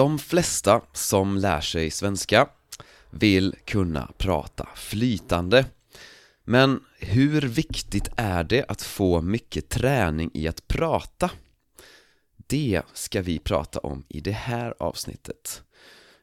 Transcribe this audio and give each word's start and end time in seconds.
De 0.00 0.18
flesta 0.18 0.80
som 0.92 1.36
lär 1.36 1.60
sig 1.60 1.90
svenska 1.90 2.48
vill 3.10 3.54
kunna 3.64 4.12
prata 4.18 4.68
flytande. 4.74 5.64
Men 6.44 6.80
hur 6.98 7.40
viktigt 7.40 8.08
är 8.16 8.44
det 8.44 8.64
att 8.68 8.82
få 8.82 9.20
mycket 9.20 9.68
träning 9.68 10.30
i 10.34 10.48
att 10.48 10.68
prata? 10.68 11.30
Det 12.36 12.82
ska 12.92 13.22
vi 13.22 13.38
prata 13.38 13.78
om 13.78 14.04
i 14.08 14.20
det 14.20 14.32
här 14.32 14.74
avsnittet. 14.78 15.62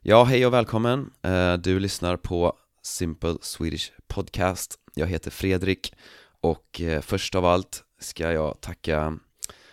Ja, 0.01 0.23
hej 0.23 0.45
och 0.45 0.53
välkommen! 0.53 1.11
Eh, 1.21 1.53
du 1.53 1.79
lyssnar 1.79 2.17
på 2.17 2.53
Simple 2.83 3.35
Swedish 3.41 3.91
Podcast. 4.07 4.79
Jag 4.93 5.07
heter 5.07 5.31
Fredrik 5.31 5.93
och 6.41 6.81
eh, 6.81 7.01
först 7.01 7.35
av 7.35 7.45
allt 7.45 7.83
ska 7.99 8.31
jag 8.31 8.61
tacka 8.61 9.19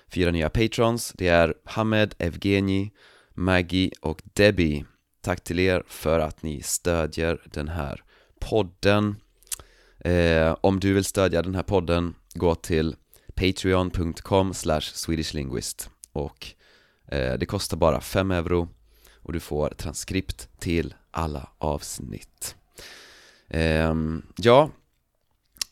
fyra 0.09 0.31
nya 0.31 0.51
patrons. 0.51 1.13
Det 1.17 1.29
är 1.29 1.55
Hamed, 1.65 2.15
Evgeni, 2.19 2.93
Maggie 3.35 3.91
och 4.01 4.23
Debbie. 4.25 4.85
Tack 5.21 5.45
till 5.45 5.59
er 5.59 5.83
för 5.87 6.19
att 6.19 6.43
ni 6.43 6.63
stödjer 6.63 7.43
den 7.45 7.69
här 7.69 8.03
podden. 8.41 9.17
Eh, 9.99 10.57
om 10.61 10.81
du 10.81 10.93
vill 10.93 11.05
stödja 11.05 11.43
den 11.43 11.55
här 11.55 11.63
podden, 11.63 12.15
gå 12.35 12.55
till 12.55 12.97
patreon.com 13.35 14.55
swedishlinguist 14.81 15.91
och 16.13 16.47
eh, 17.09 17.35
det 17.35 17.47
kostar 17.47 17.77
bara 17.77 18.01
5 18.01 18.31
euro 18.31 18.69
och 19.15 19.33
du 19.33 19.41
får 19.41 19.69
transkript 19.69 20.49
till 20.59 20.95
alla 21.11 21.49
avsnitt. 21.59 22.57
Eh, 23.49 23.95
ja, 24.37 24.71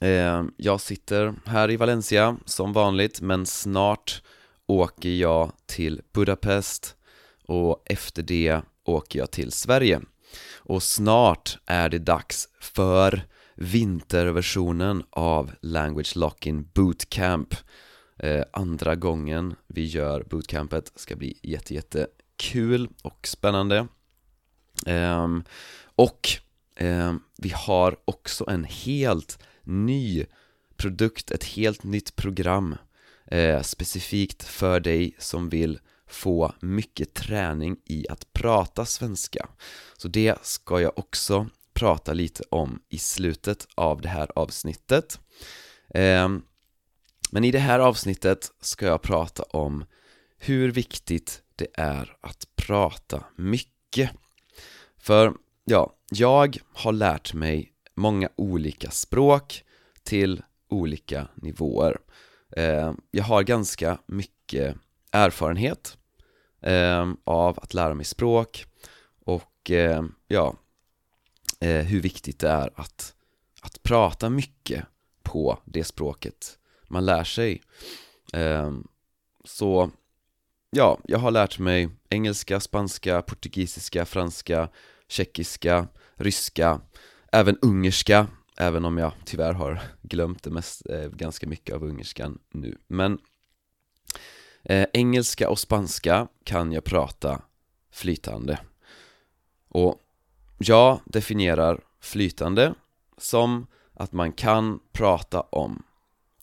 eh, 0.01 0.45
jag 0.57 0.81
sitter 0.81 1.35
här 1.45 1.71
i 1.71 1.77
Valencia 1.77 2.37
som 2.45 2.73
vanligt 2.73 3.21
men 3.21 3.47
snart 3.47 4.23
åker 4.67 5.11
jag 5.11 5.53
till 5.67 6.03
Budapest 6.13 6.97
och 7.53 7.83
efter 7.85 8.23
det 8.23 8.61
åker 8.85 9.19
jag 9.19 9.31
till 9.31 9.53
Sverige. 9.53 10.01
Och 10.57 10.83
snart 10.83 11.59
är 11.67 11.89
det 11.89 11.99
dags 11.99 12.49
för 12.61 13.27
vinterversionen 13.55 15.03
av 15.11 15.53
Language 15.61 16.17
Lock-In 16.17 16.69
Bootcamp. 16.75 17.55
Eh, 18.19 18.43
Andra 18.53 18.95
gången 18.95 19.55
vi 19.67 19.85
gör 19.85 20.23
bootcampet. 20.31 20.93
Ska 20.97 21.17
bli 21.17 21.39
jätte, 21.43 21.75
jätte 21.75 22.07
kul 22.37 22.89
och 23.03 23.27
spännande. 23.27 23.87
Eh, 24.87 25.29
Och 25.97 26.29
eh, 26.77 27.15
vi 27.39 27.53
har 27.55 27.97
också 28.05 28.45
en 28.51 28.65
helt 28.65 29.39
ny 29.63 30.27
produkt, 30.77 31.31
ett 31.31 31.45
helt 31.45 31.85
nytt 31.85 32.17
program 32.17 32.77
eh, 33.27 33.63
specifikt 33.63 34.45
för 34.45 34.81
dig 34.81 35.15
som 35.19 35.49
vill 35.49 35.79
få 36.13 36.55
mycket 36.61 37.15
träning 37.15 37.77
i 37.85 38.09
att 38.09 38.33
prata 38.33 38.85
svenska. 38.85 39.49
Så 39.97 40.09
det 40.09 40.47
ska 40.47 40.81
jag 40.81 40.99
också 40.99 41.49
prata 41.75 42.13
lite 42.13 42.45
om 42.51 42.83
i 42.89 42.99
slutet 42.99 43.69
av 43.75 44.01
det 44.01 44.09
här 44.09 44.31
avsnittet. 44.35 45.21
Eh, 45.95 46.29
men 47.31 47.45
i 47.45 47.51
det 47.51 47.59
här 47.59 47.79
avsnittet 47.79 48.53
ska 48.61 48.87
jag 48.87 49.03
prata 49.03 49.43
om 49.43 49.85
hur 50.39 50.71
viktigt 50.71 51.43
det 51.57 51.67
är 51.75 52.17
att 52.21 52.47
prata 52.57 53.25
mycket. 53.37 54.11
För, 54.99 55.35
ja, 55.65 55.95
jag 56.11 56.59
har 56.73 56.93
lärt 56.93 57.35
mig 57.35 57.73
många 57.95 58.29
olika 58.37 58.91
språk 58.91 59.65
till 60.03 60.43
olika 60.69 61.29
nivåer. 61.35 61.99
Eh, 62.57 62.93
jag 63.11 63.25
har 63.25 63.43
ganska 63.43 63.99
mycket 64.07 64.77
erfarenhet. 65.13 65.99
Ehm, 66.63 67.17
av 67.25 67.59
att 67.63 67.75
lära 67.75 67.95
mig 67.95 68.05
språk 68.05 68.67
och 69.25 69.71
ehm, 69.71 70.15
ja, 70.29 70.57
eh, 71.61 71.85
hur 71.85 72.01
viktigt 72.01 72.39
det 72.39 72.49
är 72.49 72.71
att, 72.75 73.15
att 73.63 73.83
prata 73.83 74.31
mycket 74.31 74.85
på 75.23 75.59
det 75.65 75.85
språket 75.85 76.59
man 76.89 77.05
lär 77.05 77.25
sig. 77.25 77.63
Eh, 78.33 78.73
Så, 79.45 79.91
ja, 80.71 80.99
jag 81.05 81.19
har 81.19 81.31
lärt 81.31 81.59
mig 81.59 81.89
engelska, 82.09 82.61
spanska, 82.61 83.23
portugisiska, 83.23 84.05
franska, 84.05 84.69
tjeckiska, 85.09 85.89
ryska, 86.17 86.81
även 87.33 87.59
ungerska 87.63 88.27
Även 88.57 88.85
om 88.85 88.99
jag 88.99 89.13
tyvärr 89.25 89.53
har 89.53 89.81
glömt 90.03 90.43
det 90.43 90.51
mest, 90.51 90.91
eh, 90.91 91.09
ganska 91.09 91.47
mycket 91.47 91.75
av 91.75 91.85
ungerskan 91.85 92.39
nu. 92.51 92.79
Men 92.87 93.19
eh, 94.65 94.87
Engelska 94.93 95.51
och 95.51 95.59
spanska 95.59 96.29
kan 96.45 96.73
jag 96.73 96.85
prata 96.85 97.43
flytande. 97.93 98.59
Och 99.69 100.01
jag 100.59 101.01
definierar 101.05 101.81
flytande 102.01 102.75
som 103.19 103.67
att 103.95 104.13
man 104.13 104.33
kan 104.33 104.81
prata 104.93 105.41
om 105.41 105.83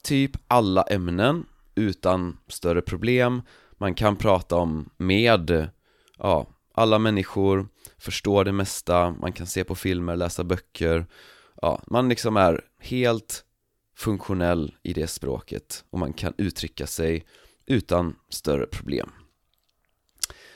typ 0.01 0.31
alla 0.47 0.83
ämnen 0.83 1.45
utan 1.75 2.37
större 2.47 2.81
problem. 2.81 3.41
Man 3.71 3.93
kan 3.93 4.15
prata 4.15 4.55
om 4.55 4.89
med, 4.97 5.69
ja, 6.17 6.47
alla 6.73 6.99
människor 6.99 7.67
förstå 7.97 8.43
det 8.43 8.51
mesta, 8.51 9.11
man 9.11 9.33
kan 9.33 9.47
se 9.47 9.63
på 9.63 9.75
filmer, 9.75 10.15
läsa 10.15 10.43
böcker. 10.43 11.05
Ja, 11.61 11.81
man 11.87 12.09
liksom 12.09 12.37
är 12.37 12.65
helt 12.79 13.45
funktionell 13.95 14.75
i 14.83 14.93
det 14.93 15.07
språket 15.07 15.85
och 15.89 15.99
man 15.99 16.13
kan 16.13 16.33
uttrycka 16.37 16.87
sig 16.87 17.25
utan 17.69 18.15
större 18.29 18.65
problem. 18.65 19.11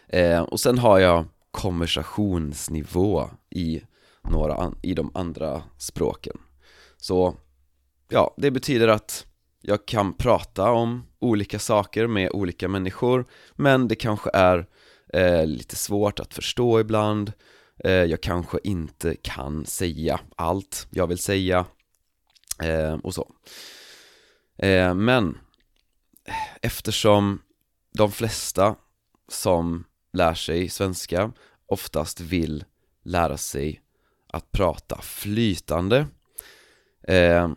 Eh, 0.08 0.42
Och 0.42 0.60
sen 0.60 0.78
har 0.78 1.00
jag 1.00 1.26
konversationsnivå 1.52 3.30
i, 3.50 3.82
några, 4.30 4.72
i 4.82 4.94
de 4.94 5.12
andra 5.14 5.64
språken. 5.78 6.38
Så, 6.98 7.36
ja, 8.10 8.34
det 8.38 8.52
betyder 8.52 8.88
att 8.88 9.26
jag 9.62 9.86
kan 9.86 10.14
prata 10.14 10.72
om 10.72 11.04
olika 11.20 11.60
saker 11.60 12.08
med 12.08 12.30
olika 12.34 12.68
människor 12.68 13.26
Men 13.56 13.88
det 13.88 13.96
kanske 13.96 14.30
är 14.34 14.68
eh, 15.14 15.46
lite 15.46 15.76
svårt 15.76 16.20
att 16.20 16.34
förstå 16.34 16.80
ibland. 16.80 17.34
Eh, 17.84 17.92
Jag 17.92 18.22
kanske 18.22 18.58
inte 18.64 19.16
kan 19.16 19.66
säga 19.66 20.20
allt 20.36 20.88
jag 20.90 21.08
vill 21.08 21.18
säga. 21.18 21.66
Eh, 22.64 22.94
och 22.94 23.14
så. 23.14 23.32
Eh, 24.58 24.94
Men 24.94 25.38
eftersom 26.62 27.42
de 27.94 28.12
flesta 28.12 28.76
som 29.28 29.84
lär 30.14 30.34
sig 30.34 30.70
svenska 30.70 31.32
oftast 31.66 32.20
vill 32.20 32.66
lära 33.04 33.38
sig 33.38 33.82
att 34.28 34.52
prata 34.52 35.02
flytande. 35.02 36.08
Eh, 37.08 37.50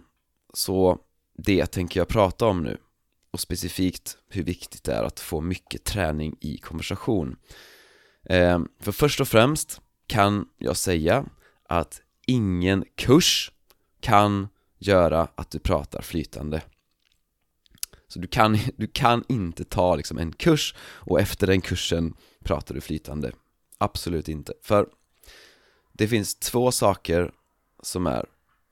Så 0.54 0.98
det 1.38 1.66
tänker 1.66 2.00
jag 2.00 2.08
prata 2.08 2.46
om 2.46 2.62
nu 2.62 2.78
och 3.30 3.40
specifikt 3.40 4.18
hur 4.28 4.42
viktigt 4.42 4.84
det 4.84 4.92
är 4.92 5.04
att 5.04 5.20
få 5.20 5.40
mycket 5.40 5.84
träning 5.84 6.36
i 6.40 6.58
konversation. 6.58 7.36
Eh, 8.24 8.60
För 8.80 8.92
först 8.92 9.20
och 9.20 9.28
främst 9.28 9.80
kan 10.06 10.48
jag 10.58 10.76
säga 10.76 11.24
att 11.68 12.02
ingen 12.26 12.84
kurs 12.96 13.52
kan 14.00 14.48
göra 14.78 15.28
att 15.34 15.50
du 15.50 15.58
pratar 15.58 16.02
flytande. 16.02 16.62
Så 18.16 18.20
du 18.20 18.28
kan, 18.28 18.58
du 18.76 18.86
kan 18.86 19.24
inte 19.28 19.64
ta 19.64 19.96
liksom 19.96 20.18
en 20.18 20.32
kurs 20.32 20.74
och 20.80 21.20
efter 21.20 21.46
den 21.46 21.60
kursen 21.60 22.14
pratar 22.44 22.74
du 22.74 22.80
flytande. 22.80 23.32
Absolut 23.78 24.28
inte, 24.28 24.52
för 24.62 24.88
det 25.92 26.08
finns 26.08 26.34
två 26.34 26.72
saker 26.72 27.32
som 27.82 28.06
är, 28.06 28.26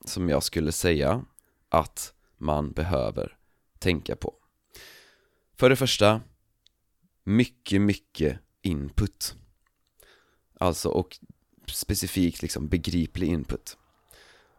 som 0.05 0.29
jag 0.29 0.43
skulle 0.43 0.71
säga 0.71 1.25
att 1.69 2.13
man 2.37 2.71
behöver 2.71 3.37
tänka 3.79 4.15
på. 4.15 4.33
För 5.55 5.69
det 5.69 5.75
första, 5.75 6.21
mycket, 7.23 7.81
mycket 7.81 8.39
input. 8.61 9.35
Alltså, 10.59 10.89
och 10.89 11.19
specifikt 11.67 12.41
liksom 12.41 12.67
begriplig 12.67 13.27
input. 13.27 13.77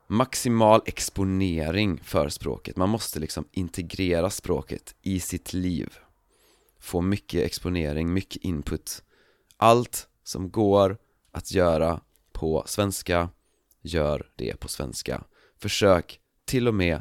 Maximal 0.06 0.82
exponering 0.86 2.00
för 2.04 2.28
språket, 2.28 2.76
man 2.76 2.88
måste 2.88 3.20
liksom 3.20 3.48
integrera 3.52 4.30
språket 4.30 4.94
i 5.02 5.20
sitt 5.20 5.52
liv 5.52 5.98
Få 6.80 7.00
mycket 7.00 7.44
exponering, 7.44 8.12
mycket 8.12 8.44
input 8.44 9.02
Allt 9.56 10.08
som 10.22 10.50
går 10.50 10.98
att 11.30 11.52
göra 11.52 12.00
på 12.32 12.64
svenska, 12.66 13.28
gör 13.82 14.30
det 14.36 14.60
på 14.60 14.68
svenska. 14.68 15.24
Försök 15.58 16.20
till 16.44 16.68
och 16.68 16.74
med 16.74 17.00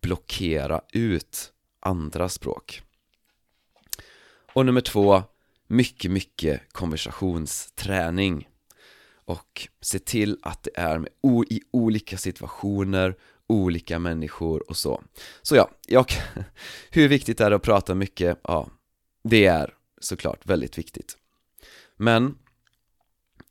blockera 0.00 0.80
ut 0.92 1.52
andra 1.80 2.28
språk. 2.28 2.82
Och 4.52 4.66
nummer 4.66 4.80
två, 4.80 5.22
mycket, 5.66 6.10
mycket 6.10 6.72
konversationsträning. 6.72 8.48
Och 9.26 9.68
se 9.80 9.98
till 9.98 10.38
att 10.42 10.62
det 10.62 10.70
är 10.74 10.98
med 10.98 11.10
i 11.50 11.60
olika 11.70 12.18
situationer, 12.18 13.16
olika 13.46 13.98
människor 13.98 14.70
och 14.70 14.76
så. 14.76 15.02
Så 15.42 15.56
ja, 15.56 15.70
jag, 15.86 16.06
hur 16.90 17.08
viktigt 17.08 17.40
är 17.40 17.50
det 17.50 17.56
att 17.56 17.62
prata 17.62 17.94
mycket? 17.94 18.40
Ja, 18.42 18.68
det 19.22 19.46
är 19.46 19.74
såklart 20.00 20.46
väldigt 20.46 20.78
viktigt. 20.78 21.16
Men 21.96 22.38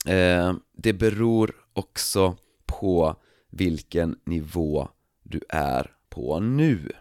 eh, 0.06 0.54
det 0.72 0.94
beror 0.94 1.56
också 1.74 2.38
på 2.66 3.16
vilken 3.50 4.20
nivå 4.24 4.90
du 5.24 5.42
är 5.50 5.92
på 6.10 6.40
nu 6.40 6.92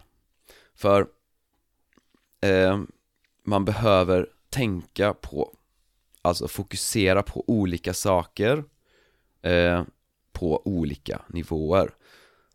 För 0.75 1.07
eh, 2.41 2.83
man 3.45 3.65
behöver 3.65 4.29
tänka 4.49 5.15
på, 5.15 5.57
alltså 6.25 6.49
fokusera 6.49 7.23
på 7.23 7.45
olika 7.47 7.95
saker 7.95 8.65
eh, 9.43 9.83
på 10.33 10.63
olika 10.65 11.23
nivåer. 11.29 11.95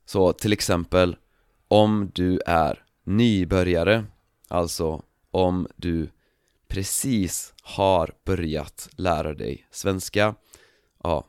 Så 0.05 0.33
till 0.33 0.53
exempel 0.53 1.15
om 1.67 2.11
du 2.15 2.39
är 2.45 2.83
nybörjare, 3.03 4.05
alltså 4.47 5.03
om 5.31 5.67
du 5.75 6.09
precis 6.67 7.53
har 7.61 8.13
börjat 8.23 8.89
lära 8.91 9.33
dig 9.33 9.67
svenska 9.71 10.35
Ja, 11.03 11.25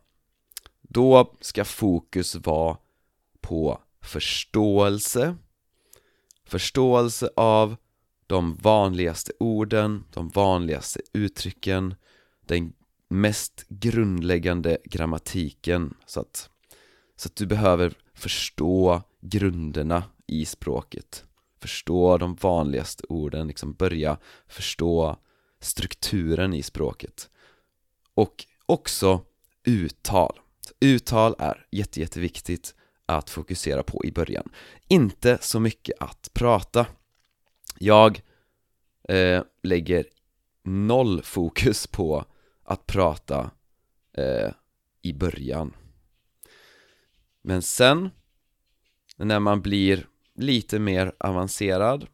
då 0.83 1.35
ska 1.41 1.65
fokus 1.65 2.37
vara 2.37 2.77
på 3.41 3.81
förståelse. 4.03 5.37
Förståelse 6.45 7.31
av 7.37 7.77
de 8.27 8.55
vanligaste 8.55 9.33
orden, 9.41 10.05
de 10.13 10.29
vanligaste 10.29 11.01
uttrycken 11.13 11.95
den 12.51 12.73
mest 13.09 13.65
grundläggande 13.69 14.79
grammatiken. 14.85 15.95
Så 16.07 16.21
att, 16.21 16.51
så 17.17 17.29
att 17.29 17.37
du 17.37 17.47
behöver 17.47 17.99
förstå 18.15 19.03
grunderna 19.21 20.05
i 20.27 20.45
språket. 20.45 21.25
Förstå 21.61 22.19
de 22.19 22.35
vanligaste 22.35 23.05
orden, 23.09 23.47
liksom 23.47 23.73
börja 23.73 24.19
förstå 24.49 25.17
strukturen 25.61 26.55
i 26.55 26.63
språket. 26.63 27.31
Och 28.15 28.47
också 28.67 29.25
uttal. 29.65 30.41
Uttal 30.81 31.35
är 31.39 31.67
jätte, 31.71 32.01
jätteviktigt 32.01 32.75
att 33.07 33.31
fokusera 33.31 33.83
på 33.83 34.05
i 34.05 34.13
början. 34.13 34.49
Inte 34.89 35.39
så 35.41 35.61
mycket 35.61 36.03
att 36.03 36.31
prata. 36.33 36.87
Jag 37.79 38.23
eh, 39.09 39.43
lägger 39.63 40.05
noll 40.63 41.23
fokus 41.23 41.87
på 41.87 42.25
att 42.71 42.87
prata 42.87 43.51
eh, 44.17 44.51
i 45.03 45.13
början. 45.13 45.75
Men 47.43 47.63
sen 47.63 48.11
när 49.17 49.41
man 49.41 49.61
blir 49.61 50.07
lite 50.35 50.79
mer 50.79 51.13
avancerad 51.19 52.07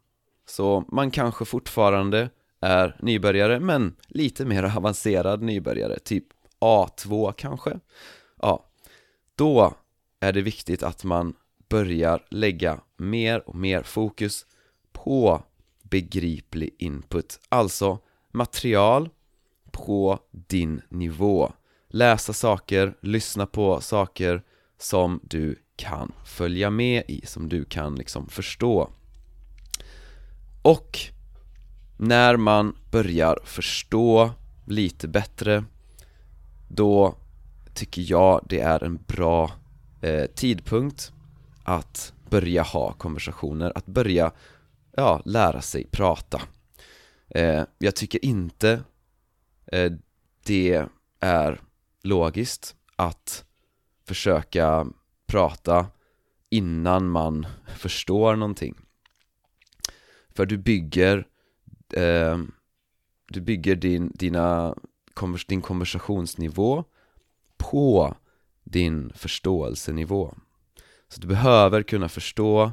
Så 0.47 0.85
man 0.93 1.11
kanske 1.11 1.44
fortfarande 1.44 2.31
är 2.61 2.97
nybörjare 3.03 3.61
men 3.61 3.97
lite 4.08 4.44
mer 4.44 4.62
avancerad 4.76 5.43
nybörjare, 5.43 5.99
typ 5.99 6.25
A2 6.61 7.32
kanske. 7.32 7.81
Ja, 8.43 8.70
då 9.35 9.75
är 10.20 10.32
det 10.32 10.43
viktigt 10.43 10.82
att 10.82 11.05
man 11.05 11.35
börjar 11.69 12.26
lägga 12.31 12.81
mer 12.97 13.49
och 13.49 13.55
mer 13.55 13.82
fokus 13.82 14.47
på 14.93 15.43
begriplig 15.82 16.75
input 16.79 17.41
Alltså 17.49 17.99
material 18.32 19.11
på 19.76 20.19
din 20.31 20.82
nivå. 20.88 21.52
Läsa 21.88 22.32
saker, 22.32 22.96
lyssna 23.02 23.46
på 23.46 23.81
saker 23.81 24.43
som 24.78 25.20
du 25.23 25.58
kan 25.76 26.12
följa 26.25 26.70
med 26.70 27.05
i, 27.08 27.26
som 27.26 27.49
du 27.49 27.64
kan 27.64 27.94
liksom 27.94 28.28
förstå. 28.28 28.90
Och 30.62 30.99
när 31.96 32.37
man 32.37 32.76
börjar 32.90 33.38
förstå 33.44 34.31
lite 34.67 35.08
bättre 35.08 35.64
Då 36.69 37.14
tycker 37.75 38.02
jag 38.02 38.46
det 38.49 38.61
är 38.61 38.84
en 38.84 38.99
bra 39.06 39.50
eh, 40.00 40.26
tidpunkt 40.26 41.12
att 41.64 42.12
börja 42.31 42.62
ha 42.62 42.93
konversationer, 42.93 43.72
att 43.75 43.87
börja 43.87 44.32
ja, 44.96 45.22
lära 45.25 45.61
sig 45.61 45.87
prata. 45.90 46.43
Eh, 47.29 47.62
Jag 47.79 47.96
tycker 47.96 48.25
inte 48.25 48.82
Eh, 49.73 49.93
det 50.45 50.87
är 51.21 51.61
logiskt 52.03 52.77
att 52.97 53.45
försöka 54.05 54.87
prata 55.27 55.87
innan 56.51 57.09
man 57.09 57.47
förstår 57.77 58.37
någonting. 58.37 58.75
För 60.35 60.47
du 60.47 60.57
bygger 60.59 61.27
eh, 61.93 62.39
Du 63.29 63.41
bygger 63.41 63.77
din, 63.77 64.13
dina, 64.15 64.75
din 65.47 65.63
konversationsnivå 65.63 66.85
på 67.57 68.17
din 68.65 69.13
förståelsenivå. 69.15 70.35
Så 71.09 71.21
du 71.21 71.27
behöver 71.27 71.83
kunna 71.83 72.09
förstå 72.09 72.73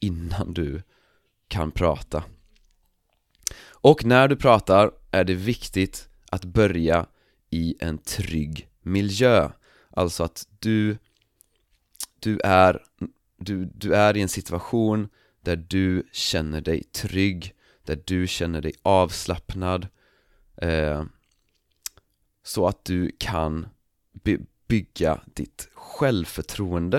innan 0.00 0.54
du 0.54 0.82
kan 1.48 1.70
prata. 1.70 2.24
Och 3.66 4.04
när 4.04 4.28
du 4.28 4.36
pratar 4.36 4.90
är 5.10 5.24
det 5.24 5.34
viktigt 5.34 6.08
att 6.34 6.44
börja 6.44 7.06
i 7.50 7.76
en 7.80 7.98
trygg 7.98 8.68
miljö. 8.82 9.50
Alltså 9.90 10.24
att 10.24 10.46
du, 10.58 10.98
du, 12.20 12.40
är, 12.44 12.82
du, 13.38 13.64
du 13.64 13.94
är 13.94 14.16
i 14.16 14.22
en 14.22 14.28
situation 14.28 15.08
där 15.40 15.56
du 15.56 16.08
känner 16.12 16.60
dig 16.60 16.82
trygg 16.82 17.54
Där 17.84 18.02
du 18.04 18.26
känner 18.26 18.60
dig 18.60 18.72
avslappnad 18.82 19.88
eh, 20.56 21.04
Så 22.42 22.66
att 22.66 22.84
du 22.84 23.10
kan 23.18 23.68
by 24.12 24.38
bygga 24.68 25.20
ditt 25.34 25.68
självförtroende 25.74 26.96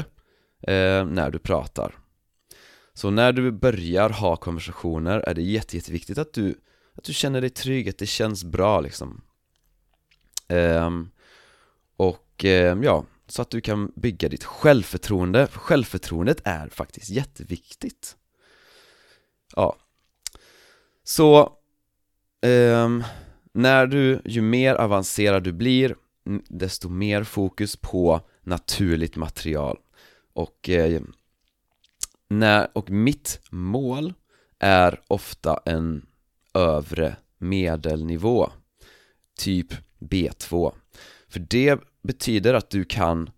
eh, 0.61 1.05
när 1.05 1.31
du 1.31 1.39
pratar. 1.39 1.95
Så 2.93 3.09
när 3.09 3.33
du 3.33 3.51
börjar 3.51 4.09
ha 4.09 4.35
konversationer 4.35 5.19
är 5.19 5.33
det 5.33 5.41
jätte, 5.41 5.75
jätteviktigt 5.75 6.17
att 6.17 6.33
du, 6.33 6.55
att 6.93 7.03
du 7.03 7.13
känner 7.13 7.41
dig 7.41 7.49
trygg, 7.49 7.89
att 7.89 7.97
det 7.97 8.05
känns 8.05 8.43
bra 8.43 8.81
liksom. 8.81 9.21
Ehm, 10.47 11.09
och 11.97 12.45
ehm, 12.45 12.83
ja, 12.83 13.05
så 13.27 13.41
att 13.41 13.49
du 13.49 13.61
kan 13.61 13.91
bygga 13.95 14.29
ditt 14.29 14.43
självförtroende, 14.43 15.47
för 15.47 15.59
självförtroendet 15.59 16.41
är 16.43 16.69
faktiskt 16.69 17.09
jätteviktigt. 17.09 18.15
Ja. 19.55 19.75
Så 21.03 21.53
ehm, 22.41 23.03
När 23.53 23.87
du, 23.87 24.21
ju 24.25 24.41
mer 24.41 24.75
avancerad 24.75 25.43
du 25.43 25.51
blir 25.51 25.95
desto 26.47 26.89
mer 26.89 27.23
fokus 27.23 27.75
på 27.75 28.21
naturligt 28.41 29.15
material. 29.15 29.77
Och, 30.33 30.69
eh, 30.69 31.01
när, 32.29 32.67
och 32.73 32.89
mitt 32.89 33.39
mål 33.49 34.13
är 34.59 35.01
ofta 35.07 35.59
en 35.65 36.05
övre 36.53 37.15
medelnivå. 37.37 38.49
Typ 39.37 39.73
B2 39.99 40.73
för 41.35 41.39
det 41.39 41.79
betyder 42.03 42.53
att 42.53 42.69
du 42.69 42.85
kan 42.85 43.29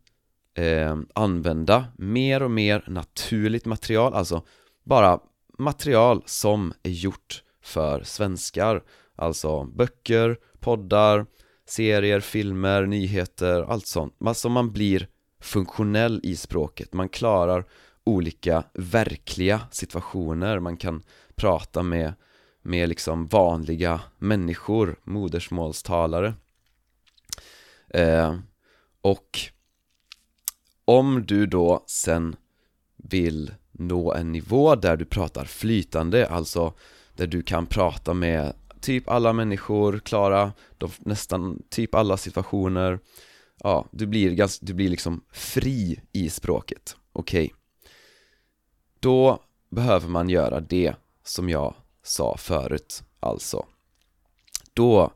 eh, 0.53 0.97
använda 1.15 1.85
mer 1.97 2.43
och 2.43 2.51
mer 2.51 2.83
naturligt 2.87 3.65
material, 3.65 4.13
alltså 4.13 4.43
bara 4.83 5.19
material 5.57 6.23
som 6.25 6.73
är 6.83 6.89
gjort 6.89 7.43
för 7.61 8.03
svenskar. 8.03 8.83
Alltså 9.15 9.63
böcker, 9.63 10.37
poddar, 10.59 11.25
serier, 11.65 12.19
filmer, 12.19 12.85
nyheter, 12.85 13.61
allt 13.71 13.87
sånt. 13.87 14.15
Alltså 14.25 14.49
man 14.49 14.71
blir 14.71 15.07
funktionell 15.41 16.19
i 16.23 16.35
språket, 16.35 16.93
man 16.93 17.09
klarar 17.09 17.65
olika 18.03 18.63
verkliga 18.73 19.61
situationer, 19.71 20.59
man 20.59 20.77
kan 20.77 21.03
prata 21.35 21.83
med, 21.83 22.13
med 22.61 22.89
liksom 22.89 23.27
vanliga 23.27 24.01
människor, 24.17 24.99
modersmålstalare 25.03 26.33
eh, 27.93 28.35
Och 29.01 29.39
om 30.85 31.25
du 31.25 31.45
då 31.45 31.83
sen 31.87 32.35
vill 32.95 33.53
nå 33.71 34.13
en 34.13 34.31
nivå 34.31 34.75
där 34.75 34.97
du 34.97 35.05
pratar 35.05 35.45
flytande, 35.45 36.27
alltså 36.27 36.73
där 37.15 37.27
du 37.27 37.43
kan 37.43 37.65
prata 37.65 38.13
med 38.13 38.53
typ 38.81 39.09
alla 39.09 39.33
människor, 39.33 39.99
klara 39.99 40.53
de, 40.77 40.91
nästan 40.99 41.63
typ 41.69 41.95
alla 41.95 42.17
situationer 42.17 42.99
Ja, 43.63 43.85
du 43.91 44.07
blir, 44.07 44.31
ganska, 44.31 44.65
du 44.65 44.73
blir 44.73 44.89
liksom 44.89 45.23
fri 45.31 46.01
i 46.11 46.29
språket, 46.29 46.95
okej 47.13 47.45
okay. 47.45 47.57
Då 48.99 49.43
behöver 49.69 50.07
man 50.07 50.29
göra 50.29 50.59
det 50.59 50.95
som 51.23 51.49
jag 51.49 51.75
sa 52.03 52.37
förut, 52.37 53.03
alltså 53.19 53.65
Då 54.73 55.11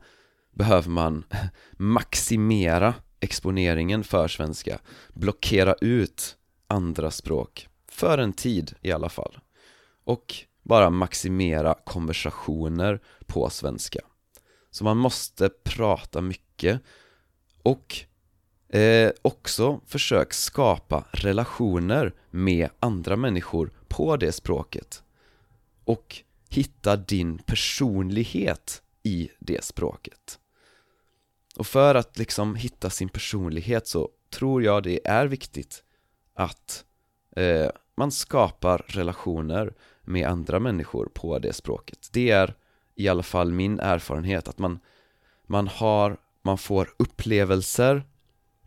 behöver 0.52 0.90
man 0.90 1.24
maximera 1.72 2.94
exponeringen 3.20 4.04
för 4.04 4.28
svenska. 4.28 4.78
Blockera 5.14 5.74
ut 5.80 6.36
andra 6.66 7.10
språk, 7.10 7.68
för 7.88 8.18
en 8.18 8.32
tid 8.32 8.74
i 8.82 8.92
alla 8.92 9.08
fall. 9.08 9.38
Och 10.04 10.34
bara 10.62 10.90
maximera 10.90 11.74
konversationer 11.84 13.00
på 13.26 13.50
svenska. 13.50 14.00
Så 14.70 14.84
man 14.84 14.96
måste 14.96 15.48
prata 15.48 16.20
mycket. 16.20 16.80
Och 17.62 17.96
eh, 18.76 19.10
också 19.22 19.80
försök 19.86 20.32
skapa 20.32 21.04
relationer 21.10 22.14
med 22.30 22.68
andra 22.80 23.16
människor 23.16 23.70
på 23.88 24.16
det 24.16 24.32
språket. 24.32 25.02
Och 25.84 26.16
hitta 26.48 26.96
din 26.96 27.38
personlighet 27.38 28.82
i 29.02 29.30
det 29.38 29.64
språket 29.64 30.38
och 31.56 31.66
för 31.66 31.94
att 31.94 32.18
liksom 32.18 32.54
hitta 32.54 32.90
sin 32.90 33.08
personlighet 33.08 33.86
så 33.86 34.08
tror 34.30 34.62
jag 34.62 34.82
det 34.82 35.06
är 35.08 35.26
viktigt 35.26 35.82
att 36.34 36.84
eh, 37.36 37.70
man 37.96 38.12
skapar 38.12 38.84
relationer 38.86 39.74
med 40.02 40.28
andra 40.28 40.60
människor 40.60 41.10
på 41.14 41.38
det 41.38 41.52
språket. 41.52 42.08
Det 42.12 42.30
är 42.30 42.54
i 42.94 43.08
alla 43.08 43.22
fall 43.22 43.52
min 43.52 43.80
erfarenhet 43.80 44.48
att 44.48 44.58
man, 44.58 44.78
man 45.46 45.68
har, 45.68 46.16
man 46.42 46.58
får 46.58 46.94
upplevelser 46.96 48.04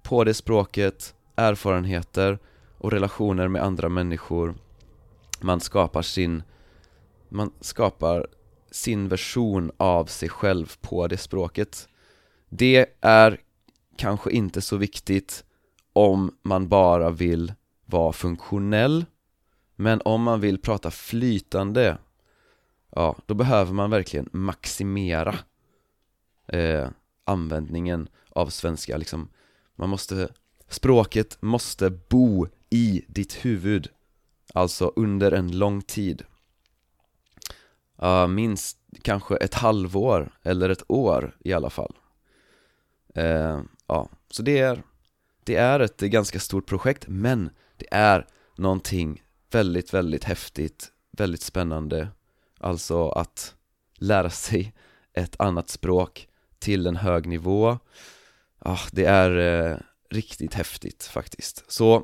på 0.04 0.24
det 0.24 0.34
språket, 0.34 1.16
erfarenheter 1.36 2.40
och 2.78 2.92
relationer 2.92 3.48
med 3.48 3.64
andra 3.64 3.90
människor. 3.90 4.56
Man 5.42 5.60
skapar 5.60 6.02
sin, 6.02 6.44
man 7.30 7.52
skapar 7.62 8.28
sin 8.72 9.08
version 9.08 9.72
av 9.78 10.06
sig 10.06 10.30
själv 10.30 10.74
på 10.82 11.08
det 11.08 11.18
språket. 11.18 11.90
Det 12.58 12.86
är 13.02 13.42
kanske 13.96 14.32
inte 14.32 14.62
så 14.62 14.78
viktigt 14.78 15.44
om 15.94 16.38
man 16.42 16.68
bara 16.68 17.10
vill 17.10 17.54
vara 17.86 18.14
funktionell 18.14 19.06
Men 19.76 20.02
om 20.06 20.24
man 20.24 20.40
vill 20.40 20.62
prata 20.62 20.92
flytande 20.92 21.98
Ja, 22.90 23.16
då 23.26 23.34
behöver 23.34 23.74
man 23.74 23.90
verkligen 23.90 24.30
maximera 24.32 25.36
eh, 26.48 26.90
användningen 27.24 28.10
av 28.30 28.48
svenska. 28.48 28.98
Liksom 28.98 29.30
Man 29.76 29.90
måste, 29.90 30.30
språket 30.70 31.38
måste 31.42 31.90
bo 31.90 32.48
i 32.70 33.06
ditt 33.08 33.46
huvud 33.46 33.90
Alltså 34.54 34.92
under 34.96 35.32
en 35.32 35.58
lång 35.58 35.82
tid. 35.82 36.24
Uh, 38.04 38.28
Minst 38.28 38.78
kanske 39.02 39.38
ett 39.38 39.54
halvår 39.54 40.32
eller 40.44 40.70
ett 40.70 40.84
år 40.88 41.38
i 41.40 41.54
alla 41.54 41.70
fall. 41.70 41.96
Eh, 43.16 43.62
Ja, 43.88 44.10
så 44.32 44.42
det 44.44 44.60
är, 44.60 44.84
det 45.44 45.56
är 45.56 45.80
ett 45.80 46.00
ganska 46.00 46.40
stort 46.40 46.66
projekt 46.66 47.06
men 47.08 47.50
det 47.78 47.88
är 47.92 48.28
någonting 48.58 49.24
väldigt, 49.52 49.94
väldigt 49.94 50.24
häftigt, 50.24 50.92
väldigt 51.12 51.42
spännande. 51.42 52.08
Alltså 52.60 53.10
att 53.10 53.56
lära 53.96 54.30
sig 54.30 54.74
ett 55.14 55.36
annat 55.40 55.70
språk 55.70 56.28
till 56.60 56.88
en 56.88 56.96
hög 56.96 57.28
nivå. 57.28 57.80
Ah, 58.60 58.80
Det 58.92 59.06
är 59.06 59.38
eh, 59.72 59.78
riktigt 60.10 60.54
häftigt 60.54 61.04
faktiskt. 61.04 61.72
Så 61.72 61.96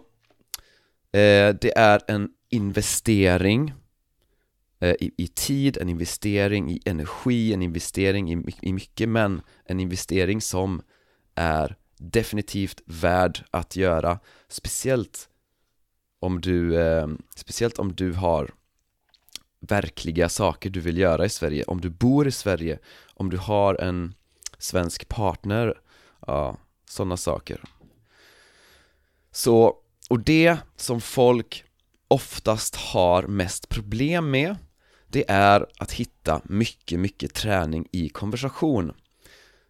eh, 1.11 1.55
det 1.61 1.77
är 1.77 2.01
en 2.07 2.29
investering 2.49 3.73
eh, 4.79 4.95
i, 4.99 5.11
i, 5.17 5.27
tid, 5.27 5.77
en 5.77 5.89
investering 5.89 6.71
i 6.71 6.81
energi, 6.85 7.53
en 7.53 7.61
investering 7.61 8.31
i, 8.31 8.55
i 8.61 8.73
mycket 8.73 9.09
men 9.09 9.41
en 9.65 9.79
investering 9.79 10.41
som 10.41 10.81
är 11.35 11.75
definitivt 11.97 12.81
värd 12.85 13.43
att 13.51 13.75
göra 13.75 14.19
Speciellt 14.47 15.29
om 16.19 16.41
du, 16.41 16.81
eh, 16.81 17.07
speciellt 17.35 17.79
om 17.79 17.95
du 17.95 18.13
har 18.13 18.53
verkliga 19.59 20.29
saker 20.29 20.69
du 20.69 20.79
vill 20.79 20.97
göra 20.97 21.25
i 21.25 21.29
Sverige. 21.29 21.63
Om 21.63 21.81
du 21.81 21.89
bor 21.89 22.27
i 22.27 22.31
Sverige, 22.31 22.79
om 23.13 23.29
du 23.29 23.37
har 23.37 23.75
en 23.75 24.13
svensk 24.57 25.07
partner, 25.07 25.81
ja, 26.27 26.57
sådana 26.85 27.17
saker. 27.17 27.63
Så, 29.31 29.75
och 30.09 30.19
det 30.19 30.57
som 30.75 31.01
folk 31.01 31.63
oftast 32.07 32.75
har 32.75 33.23
mest 33.23 33.69
problem 33.69 34.31
med 34.31 34.55
Det 35.07 35.25
är 35.27 35.65
att 35.79 35.91
hitta 35.91 36.41
mycket, 36.43 36.99
mycket 36.99 37.33
träning 37.33 37.87
i 37.91 38.09
konversation. 38.09 38.93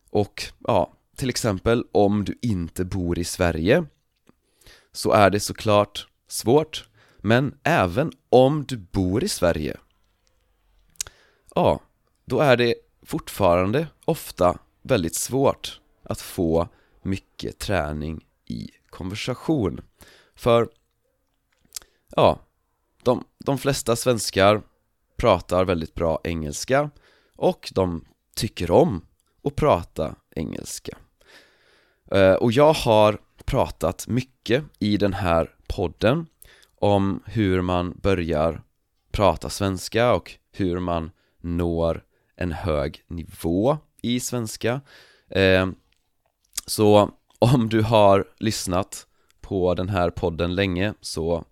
Och 0.10 0.44
ja, 0.60 0.94
till 1.22 1.30
exempel 1.30 1.86
om 1.92 2.26
du 2.26 2.38
inte 2.42 2.86
bor 2.86 3.20
i 3.20 3.24
Sverige 3.24 3.86
Så 4.92 5.12
är 5.12 5.30
det 5.30 5.40
såklart 5.40 6.08
svårt 6.28 6.90
Men 7.18 7.58
även 7.64 8.12
om 8.30 8.66
du 8.68 8.78
bor 8.78 9.24
i 9.24 9.28
Sverige. 9.28 9.78
Ja, 11.56 11.80
då 12.26 12.40
är 12.40 12.58
det 12.58 12.76
fortfarande 13.04 13.88
ofta 14.06 14.58
väldigt 14.82 15.16
svårt 15.16 15.82
att 16.04 16.22
få 16.22 16.68
mycket 17.02 17.60
träning 17.60 18.26
i 18.46 18.70
konversation. 18.90 19.82
För, 20.36 20.70
ja, 22.16 22.40
de, 23.04 23.24
de 23.38 23.58
flesta 23.58 23.96
svenskar 23.96 24.62
pratar 25.18 25.66
väldigt 25.66 25.94
bra 25.94 26.22
engelska 26.24 26.90
och 27.36 27.72
de 27.76 28.06
tycker 28.36 28.72
om 28.72 29.06
att 29.44 29.56
prata 29.56 30.16
engelska. 30.36 30.98
Eh, 32.12 32.34
och 32.34 32.52
jag 32.52 32.74
har 32.74 33.20
pratat 33.46 34.08
mycket 34.08 34.64
i 34.80 34.98
den 34.98 35.14
här 35.14 35.56
podden 35.68 36.26
om 36.76 37.24
hur 37.26 37.62
man 37.62 38.00
börjar 38.02 38.62
prata 39.12 39.50
svenska 39.50 40.14
och 40.14 40.32
hur 40.52 40.80
man 40.80 41.12
når 41.42 42.04
en 42.36 42.52
hög 42.52 43.04
nivå 43.08 43.78
i 44.02 44.20
svenska. 44.20 44.82
Eh, 45.30 45.70
så 46.66 47.12
om 47.40 47.70
du 47.70 47.82
har 47.82 48.26
lyssnat 48.38 49.08
på 49.42 49.74
den 49.74 49.90
här 49.90 50.10
podden 50.10 50.56
länge 50.56 50.94
så 51.02 51.46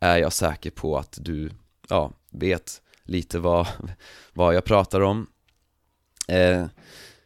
är 0.00 0.18
jag 0.18 0.32
säker 0.32 0.70
på 0.70 0.98
att 0.98 1.18
du, 1.20 1.50
ja, 1.88 2.12
vet 2.30 2.82
lite 3.04 3.38
vad, 3.38 3.66
vad 4.32 4.54
jag 4.54 4.64
pratar 4.64 5.00
om. 5.00 5.26
Eh, 6.28 6.66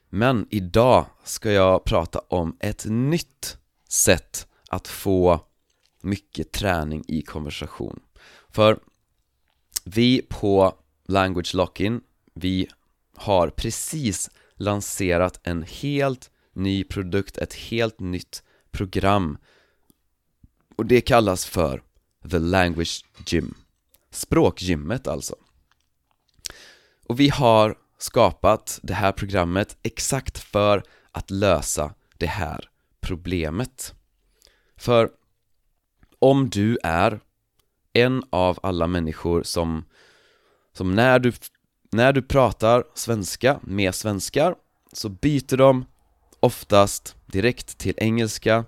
men 0.09 0.47
idag 0.51 1.07
ska 1.25 1.53
jag 1.53 1.85
prata 1.85 2.19
om 2.19 2.57
ett 2.61 2.85
nytt 2.89 3.59
sätt 3.89 4.47
att 4.69 4.89
få 4.89 5.41
mycket 6.03 6.53
träning 6.53 7.05
i 7.09 7.23
konversation. 7.23 8.01
För 8.49 8.79
vi 9.85 10.23
på 10.29 10.75
Language 11.09 11.55
Lock-In, 11.55 12.01
vi 12.35 12.69
har 13.17 13.51
precis 13.51 14.31
lanserat 14.55 15.41
en 15.43 15.63
helt 15.63 16.31
ny 16.53 16.85
produkt, 16.85 17.39
ett 17.39 17.55
helt 17.55 18.01
nytt 18.01 18.43
program. 18.71 19.39
Och 20.77 20.87
det 20.87 21.01
kallas 21.01 21.47
för 21.47 21.83
The 22.31 22.39
Language 22.39 23.05
Gym. 23.27 23.55
Språkgymmet 24.11 25.07
alltså. 25.07 25.37
Och 27.09 27.21
vi 27.21 27.29
har 27.29 27.79
skapat 27.99 28.79
det 28.83 28.95
här 28.95 29.13
programmet 29.13 29.77
exakt 29.83 30.39
för 30.39 30.83
att 31.13 31.31
lösa 31.31 31.95
det 32.19 32.27
här 32.27 32.69
problemet. 33.01 33.95
För 34.77 35.11
om 36.19 36.51
du 36.51 36.79
är 36.83 37.21
en 37.93 38.25
av 38.31 38.59
alla 38.63 38.87
människor 38.87 39.43
som, 39.43 39.85
som 40.73 40.95
när 40.95 41.19
du, 41.19 41.33
när 41.91 42.13
du 42.13 42.23
pratar 42.23 42.85
svenska 42.95 43.61
med 43.63 43.95
svenskar 43.95 44.55
så 44.93 45.09
byter 45.09 45.57
de 45.57 45.85
oftast 46.41 47.17
direkt 47.27 47.79
till 47.79 47.95
engelska. 47.97 48.65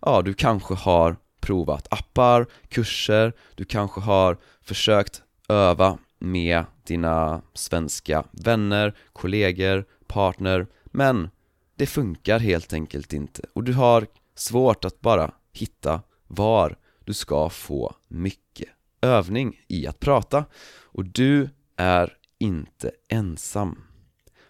Ja, 0.00 0.22
du 0.22 0.34
kanske 0.34 0.74
har 0.74 1.16
provat 1.40 1.86
appar, 1.90 2.46
kurser, 2.68 3.32
du 3.54 3.64
kanske 3.64 4.00
har 4.00 4.36
försökt 4.62 5.22
öva 5.48 5.98
med 6.24 6.64
dina 6.84 7.42
svenska 7.54 8.24
vänner, 8.30 8.94
kollegor, 9.12 9.84
partner 10.06 10.66
men 10.84 11.30
det 11.76 11.86
funkar 11.86 12.38
helt 12.38 12.72
enkelt 12.72 13.12
inte. 13.12 13.42
Och 13.52 13.64
du 13.64 13.72
har 13.72 14.06
svårt 14.34 14.84
att 14.84 15.00
bara 15.00 15.34
hitta 15.52 16.02
var 16.26 16.78
du 17.04 17.14
ska 17.14 17.50
få 17.50 17.94
mycket 18.08 18.68
övning 19.00 19.60
i 19.68 19.86
att 19.86 20.00
prata. 20.00 20.44
Och 20.82 21.04
du 21.04 21.48
är 21.76 22.16
inte 22.38 22.90
ensam. 23.08 23.84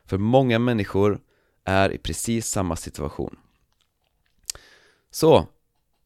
För 0.05 0.19
många 0.19 0.59
människor 0.59 1.21
är 1.65 1.93
i 1.93 1.99
precis 1.99 2.47
samma 2.47 2.77
situation. 2.77 3.37
Så, 5.11 5.49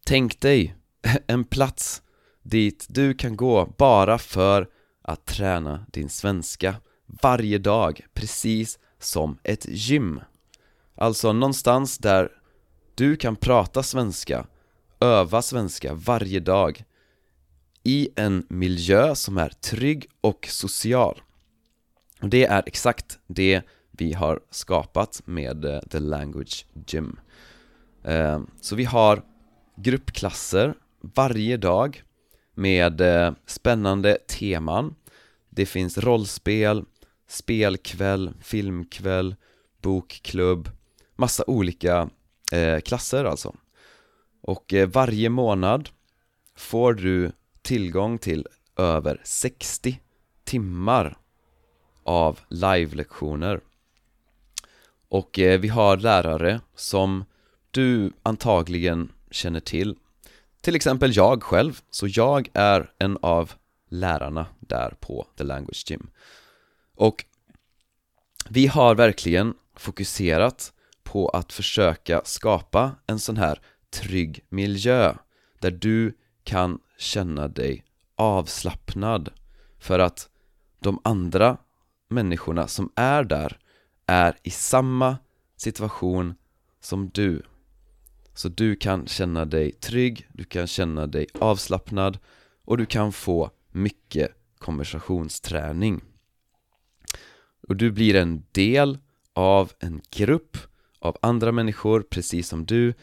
tänk 0.07 0.41
dig 0.41 0.75
en 1.27 1.45
plats 1.45 2.03
dit 2.43 2.87
du 2.89 3.15
kan 3.15 3.37
gå 3.37 3.75
bara 3.79 4.19
för 4.19 4.69
att 5.09 5.27
träna 5.27 5.87
din 5.93 6.09
svenska 6.09 6.75
varje 7.23 7.59
dag, 7.59 8.07
precis 8.15 8.79
som 8.99 9.39
ett 9.43 9.67
gym. 9.69 10.21
Alltså 10.95 11.33
någonstans 11.33 11.99
där 11.99 12.33
du 12.95 13.17
kan 13.17 13.37
prata 13.37 13.83
svenska, 13.83 14.47
öva 15.01 15.43
svenska 15.43 15.95
varje 15.95 16.41
dag 16.41 16.85
i 17.83 18.09
en 18.17 18.47
miljö 18.49 19.15
som 19.15 19.39
är 19.39 19.49
trygg 19.49 20.11
och 20.21 20.47
social. 20.51 21.21
Och 22.21 22.29
det 22.29 22.45
är 22.45 22.63
exakt 22.67 23.19
det 23.27 23.63
vi 23.91 24.13
har 24.13 24.41
skapat 24.51 25.23
med 25.25 25.65
eh, 25.65 25.81
The 25.81 25.99
Language 25.99 26.67
Gym. 26.87 27.21
Eh, 28.05 28.41
så 28.61 28.77
vi 28.77 28.85
har 28.85 29.23
gruppklasser 29.77 30.75
varje 31.01 31.57
dag 31.57 32.03
med 32.55 33.01
eh, 33.01 33.33
spännande 33.47 34.19
teman. 34.29 34.95
Det 35.59 35.67
finns 35.67 35.99
rollspel, 35.99 36.85
spelkväll, 37.29 38.33
filmkväll, 38.41 39.37
bokklubb, 39.83 40.71
massa 41.17 41.45
olika 41.47 42.11
eh, 42.53 42.81
klasser 42.81 43.25
alltså. 43.25 43.55
Och 44.43 44.75
eh, 44.75 44.89
varje 44.89 45.29
månad 45.29 45.89
får 46.57 46.95
du 46.95 47.33
tillgång 47.63 48.19
till 48.19 48.47
över 48.77 49.21
60 49.25 50.01
timmar 50.45 51.19
av 52.05 52.41
live-lektioner. 52.49 53.61
Och 55.09 55.39
eh, 55.39 55.61
vi 55.61 55.69
har 55.69 55.97
lärare 55.97 56.61
som 56.75 57.25
du 57.71 58.13
antagligen 58.23 59.13
känner 59.31 59.61
till. 59.61 59.97
Till 60.61 60.77
exempel 60.77 61.17
jag 61.17 61.43
själv, 61.43 61.81
så 61.91 62.07
jag 62.09 62.49
är 62.55 62.91
en 62.99 63.19
av 63.23 63.53
lärarna 63.89 64.47
där 64.61 64.95
på 65.01 65.27
The 65.37 65.45
Language 65.45 65.85
Gym. 65.87 66.11
Och 66.95 67.25
vi 68.49 68.67
har 68.67 68.95
verkligen 68.95 69.55
fokuserat 69.77 70.73
på 71.03 71.29
att 71.29 71.53
försöka 71.53 72.23
skapa 72.25 72.93
en 73.07 73.19
sån 73.19 73.37
här 73.37 73.61
trygg 73.91 74.45
miljö 74.49 75.15
där 75.59 75.71
du 75.71 76.17
kan 76.45 76.79
känna 76.99 77.49
dig 77.49 77.85
avslappnad 78.17 79.31
för 79.79 79.99
att 79.99 80.29
de 80.81 81.01
andra 81.05 81.57
människorna 82.09 82.69
som 82.69 82.93
är 82.95 83.25
där 83.25 83.59
är 84.07 84.37
i 84.43 84.51
samma 84.51 85.19
situation 85.57 86.35
som 86.81 87.11
du. 87.15 87.43
Så 88.35 88.49
du 88.49 88.77
kan 88.77 89.07
känna 89.07 89.45
dig 89.45 89.73
trygg, 89.73 90.29
du 90.33 90.45
kan 90.45 90.67
känna 90.67 91.07
dig 91.07 91.27
avslappnad 91.41 92.19
och 92.65 92.79
du 92.79 92.87
kan 92.87 93.13
få 93.13 93.51
mycket 93.71 94.31
konversationsträning. 94.59 96.01
Och 97.69 97.77
du 97.77 97.91
blir 97.91 98.15
en 98.15 98.45
del 98.53 98.99
av 99.33 99.73
en 99.79 100.01
grupp 100.11 100.57
av 100.99 101.17
andra 101.23 101.53
människor 101.53 102.01
precis 102.01 102.49
som 102.49 102.67
du. 102.67 102.95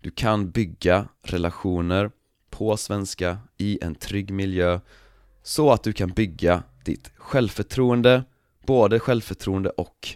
Du 0.00 0.10
kan 0.10 0.50
bygga 0.50 1.08
relationer 1.22 2.10
på 2.50 2.76
svenska 2.76 3.38
i 3.58 3.78
en 3.82 3.94
trygg 3.94 4.30
miljö 4.30 4.80
så 5.42 5.72
att 5.72 5.82
du 5.82 5.92
kan 5.92 6.08
bygga 6.08 6.62
ditt 6.84 7.12
självförtroende 7.16 8.24
både 8.66 9.00
självförtroende 9.00 9.70
och 9.70 10.08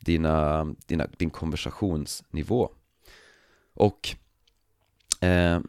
dina, 0.00 0.64
dina, 0.86 1.06
din 1.16 1.30
konversationsnivå. 1.30 2.70
Och 3.74 4.16
eh, 5.20 5.60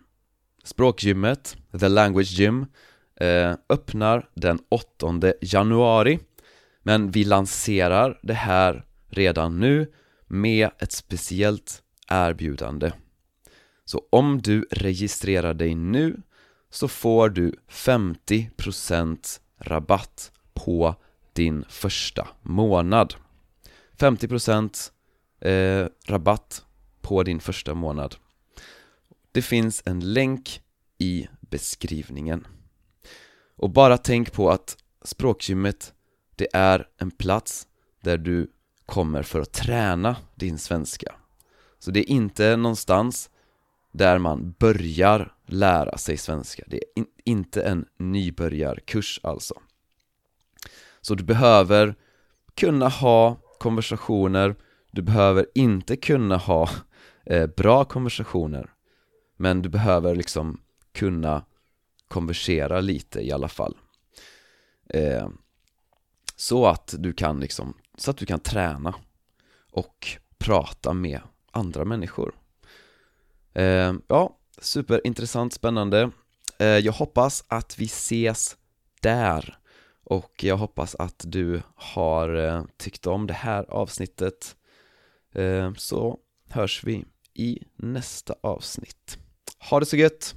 språkgymmet, 0.64 1.58
The 1.80 1.88
Language 1.88 2.32
Gym, 2.32 2.66
Eh, 3.16 3.56
öppnar 3.70 4.30
den 4.34 4.60
8 4.70 5.34
januari. 5.42 6.20
Men 6.84 7.12
vi 7.12 7.24
lanserar 7.24 8.20
det 8.24 8.34
här 8.34 8.86
redan 9.08 9.60
nu 9.60 9.92
med 10.28 10.70
ett 10.80 10.92
speciellt 10.92 11.84
erbjudande. 12.08 12.92
Så 13.86 14.02
om 14.10 14.42
du 14.42 14.68
registrerar 14.72 15.54
dig 15.54 15.76
nu 15.76 16.22
så 16.70 16.88
får 16.88 17.30
du 17.30 17.56
50% 17.70 19.40
rabatt 19.60 20.32
på 20.54 20.96
din 21.34 21.66
första 21.70 22.28
månad. 22.42 23.16
50% 23.98 24.92
eh, 25.40 25.88
rabatt 26.08 26.66
på 27.02 27.24
din 27.24 27.40
första 27.40 27.74
månad. 27.74 28.16
Det 29.32 29.42
finns 29.42 29.84
en 29.86 30.14
länk 30.14 30.62
i 30.98 31.28
beskrivningen. 31.40 32.48
Och 33.56 33.70
bara 33.70 33.98
tänk 33.98 34.34
på 34.34 34.50
att 34.50 34.78
språkgymmet 35.04 35.94
det 36.36 36.48
är 36.54 36.88
en 36.98 37.12
plats 37.12 37.68
där 38.02 38.18
du 38.18 38.52
kommer 38.86 39.24
för 39.24 39.42
att 39.42 39.54
träna 39.54 40.16
din 40.36 40.58
svenska. 40.58 41.16
Så 41.80 41.92
det 41.92 42.00
är 42.00 42.10
inte 42.10 42.56
någonstans 42.56 43.30
där 43.92 44.18
man 44.18 44.56
börjar 44.60 45.34
lära 45.46 45.98
sig 45.98 46.18
svenska. 46.18 46.64
Det 46.68 46.78
är 46.78 46.84
in, 46.96 47.06
inte 47.24 47.62
en 47.62 47.86
nybörjarkurs 47.98 49.20
alltså. 49.24 49.54
Så 51.02 51.16
du 51.16 51.24
behöver 51.24 51.96
kunna 52.56 52.90
ha 52.90 53.38
konversationer 53.60 54.56
Du 54.92 55.02
behöver 55.02 55.46
inte 55.56 55.96
kunna 55.96 56.38
ha 56.38 56.70
eh, 57.26 57.48
bra 57.48 57.86
konversationer 57.86 58.74
Men 59.38 59.62
du 59.62 59.70
behöver 59.70 60.16
liksom 60.16 60.62
kunna 60.94 61.46
konversera 62.08 62.82
lite 62.82 63.22
i 63.22 63.32
alla 63.32 63.48
fall. 63.48 63.78
Eh, 64.90 65.30
Så 66.36 66.66
att 66.68 66.94
du 66.98 67.14
kan 67.14 67.40
liksom, 67.40 67.74
så 67.98 68.12
att 68.12 68.18
du 68.18 68.26
kan 68.26 68.40
träna 68.40 68.96
och 69.72 70.08
prata 70.38 70.94
med 70.94 71.20
andra 71.52 71.86
människor. 71.86 72.36
Eh, 73.54 73.94
Ja, 74.08 74.38
superintressant, 74.62 75.54
spännande. 75.54 76.12
Eh, 76.60 76.68
Jag 76.68 76.94
hoppas 76.94 77.44
att 77.48 77.80
vi 77.80 77.86
ses 77.86 78.58
där. 79.02 79.58
Och 80.04 80.44
jag 80.44 80.58
hoppas 80.58 80.96
att 80.96 81.24
du 81.28 81.62
har 81.76 82.36
eh, 82.36 82.64
tyckt 82.78 83.08
om 83.08 83.28
det 83.28 83.34
här 83.34 83.64
avsnittet. 83.64 84.56
Eh, 85.34 85.74
Så 85.74 86.20
hörs 86.50 86.84
vi 86.84 87.06
i 87.34 87.60
nästa 87.76 88.36
avsnitt. 88.44 89.18
Ha 89.70 89.80
det 89.80 89.86
så 89.86 89.96
gött! 89.98 90.34